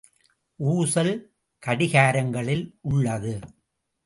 ஊசல் 0.59 1.11
கடிகாரங்களில் 1.63 2.65
உள்ளது. 2.81 3.39